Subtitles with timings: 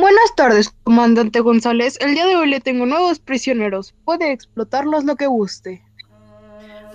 [0.00, 1.98] Buenas tardes, comandante González.
[2.00, 3.96] El día de hoy le tengo nuevos prisioneros.
[4.04, 5.82] Puede explotarlos lo que guste.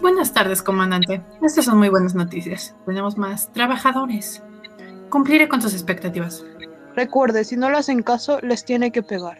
[0.02, 1.22] Buenas tardes, comandante.
[1.42, 2.74] Estas son muy buenas noticias.
[2.86, 4.42] Tenemos más trabajadores.
[5.10, 6.46] Cumpliré con sus expectativas.
[6.96, 9.38] Recuerde, si no le hacen caso, les tiene que pegar.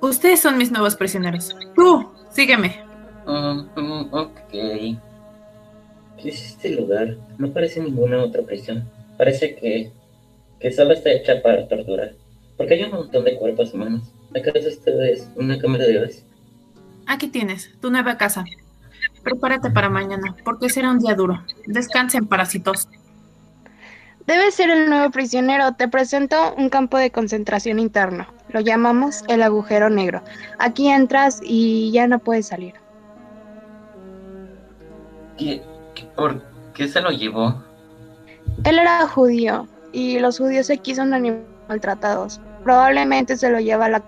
[0.00, 1.54] Ustedes son mis nuevos prisioneros.
[1.74, 2.82] Tú, sígueme.
[3.26, 4.50] Oh, oh, ok.
[4.50, 4.98] ¿Qué
[6.24, 7.18] es este lugar?
[7.36, 8.90] No parece ninguna otra prisión.
[9.18, 9.92] Parece que,
[10.58, 12.14] que solo está hecha para torturar.
[12.58, 14.12] Porque hay un montón de cuerpos humanos.
[14.36, 16.24] ¿Acaso esto es una cámara de gas?
[17.06, 18.44] Aquí tienes, tu nueva casa.
[19.22, 21.42] Prepárate para mañana, porque será un día duro.
[21.66, 22.88] Descansen, parásitos.
[24.26, 25.72] Debe ser el nuevo prisionero.
[25.72, 28.26] Te presento un campo de concentración interno.
[28.50, 30.22] Lo llamamos el agujero negro.
[30.58, 32.74] Aquí entras y ya no puedes salir.
[35.38, 35.62] ¿Qué,
[35.94, 36.42] qué- por
[36.74, 37.62] qué se lo llevó?
[38.64, 42.40] Él era judío y los judíos aquí son animales maltratados.
[42.72, 44.00] Probablemente se lo lleva a la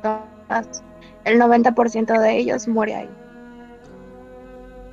[0.47, 0.85] cárcel.
[1.25, 3.11] El 90% de ellos muere ahí.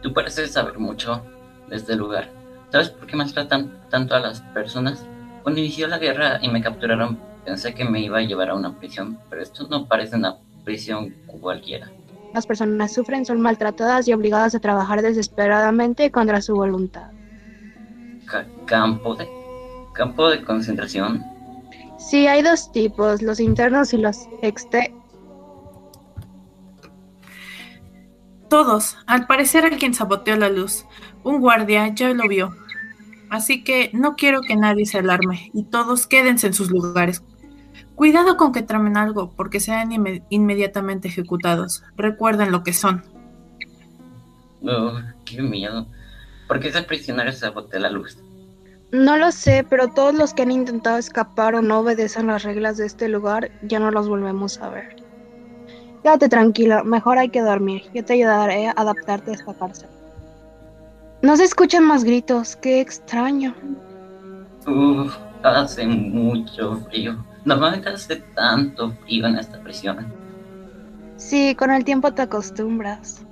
[0.02, 1.22] Tú pareces saber mucho
[1.68, 2.30] de este lugar.
[2.72, 5.06] ¿Sabes por qué maltratan tanto a las personas?
[5.44, 8.72] Cuando inició la guerra y me capturaron, pensé que me iba a llevar a una
[8.80, 11.92] prisión, pero esto no parece una prisión cualquiera.
[12.34, 17.12] Las personas sufren, son maltratadas y obligadas a trabajar desesperadamente contra su voluntad.
[18.28, 19.28] Ca- campo de
[19.94, 21.22] campo de concentración.
[21.98, 24.98] Sí, hay dos tipos, los internos y los externos.
[28.50, 28.98] Todos.
[29.08, 30.86] Al parecer alguien saboteó la luz.
[31.24, 32.56] Un guardia ya lo vio.
[33.30, 37.24] Así que no quiero que nadie se alarme y todos quédense en sus lugares.
[37.96, 41.84] Cuidado con que tramen algo porque serán inme- inmediatamente ejecutados.
[41.98, 43.04] Recuerden lo que son.
[44.62, 44.94] Oh,
[45.26, 45.88] qué miedo.
[46.48, 48.18] ¿Por qué ese prisionero saboteó la luz?
[48.92, 52.78] No lo sé, pero todos los que han intentado escapar o no obedecen las reglas
[52.78, 54.96] de este lugar, ya no los volvemos a ver.
[56.04, 57.84] Quédate tranquilo, mejor hay que dormir.
[57.94, 59.90] Yo te ayudaré a adaptarte a esta cárcel.
[61.22, 63.54] No se escuchan más gritos, qué extraño.
[64.66, 67.26] Uf, hace mucho frío.
[67.44, 70.14] Normalmente hace tanto frío en esta prisión.
[71.18, 73.26] Sí, con el tiempo te acostumbras.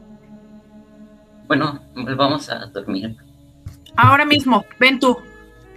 [1.47, 3.16] Bueno, volvamos a dormir.
[3.95, 5.16] Ahora mismo, ven tú.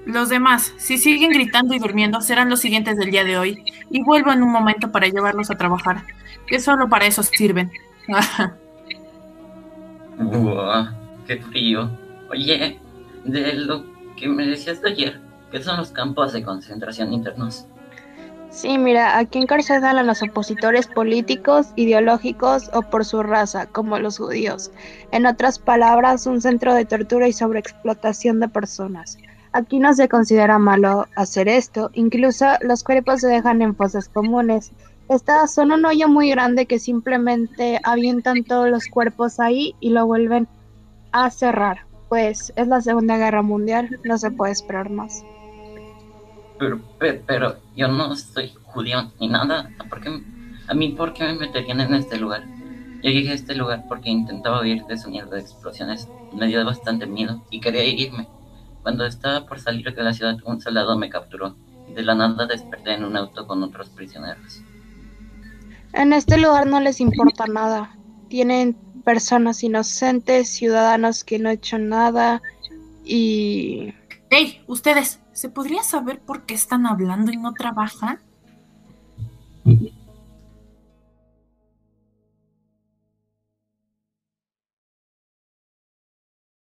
[0.08, 3.62] Los demás, si siguen gritando y durmiendo, serán los siguientes del día de hoy.
[3.90, 6.02] Y vuelvo en un momento para llevarlos a trabajar,
[6.46, 7.70] que solo para eso sirven.
[10.18, 10.94] Uah,
[11.26, 11.90] qué frío.
[12.30, 12.80] Oye,
[13.26, 13.84] de lo
[14.16, 15.20] que me decías de ayer,
[15.50, 17.66] ¿qué son los campos de concentración internos?
[18.48, 24.16] Sí, mira, aquí encarcelan a los opositores políticos, ideológicos o por su raza, como los
[24.16, 24.70] judíos.
[25.12, 29.18] En otras palabras, un centro de tortura y sobreexplotación de personas.
[29.52, 34.72] Aquí no se considera malo hacer esto, incluso los cuerpos se dejan en fosas comunes.
[35.08, 40.06] Estas son un hoyo muy grande que simplemente avientan todos los cuerpos ahí y lo
[40.06, 40.46] vuelven
[41.12, 41.86] a cerrar.
[42.10, 45.24] Pues es la Segunda Guerra Mundial, no se puede esperar más.
[46.58, 46.80] Pero,
[47.26, 49.70] pero, yo no soy judío ni nada.
[49.88, 50.22] ¿Por qué-
[50.66, 52.44] a mí, ¿por qué me meterían en este lugar?
[53.02, 56.08] Yo llegué a este lugar porque intentaba huir de sonido de explosiones.
[56.32, 58.26] Me dio bastante miedo y quería irme.
[58.88, 61.54] Cuando estaba por salir de la ciudad, un soldado me capturó.
[61.94, 64.62] De la nada desperté en un auto con otros prisioneros.
[65.92, 67.98] En este lugar no les importa nada.
[68.30, 72.40] Tienen personas inocentes, ciudadanos que no han hecho nada
[73.04, 73.92] y...
[74.30, 74.62] ¡Hey!
[74.66, 78.20] Ustedes, ¿se podría saber por qué están hablando y no trabajan?